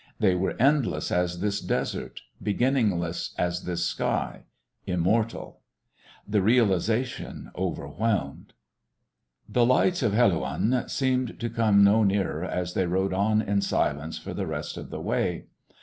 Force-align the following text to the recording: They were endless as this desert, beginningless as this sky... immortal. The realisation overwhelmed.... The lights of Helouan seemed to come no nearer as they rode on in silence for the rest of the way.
They 0.19 0.33
were 0.33 0.55
endless 0.59 1.11
as 1.11 1.41
this 1.41 1.59
desert, 1.61 2.23
beginningless 2.41 3.35
as 3.37 3.65
this 3.65 3.85
sky... 3.85 4.45
immortal. 4.87 5.59
The 6.27 6.41
realisation 6.41 7.51
overwhelmed.... 7.55 8.53
The 9.47 9.63
lights 9.63 10.01
of 10.01 10.13
Helouan 10.13 10.89
seemed 10.89 11.39
to 11.39 11.49
come 11.51 11.83
no 11.83 12.03
nearer 12.03 12.43
as 12.43 12.73
they 12.73 12.87
rode 12.87 13.13
on 13.13 13.43
in 13.43 13.61
silence 13.61 14.17
for 14.17 14.33
the 14.33 14.47
rest 14.47 14.75
of 14.75 14.89
the 14.89 14.99
way. 14.99 15.45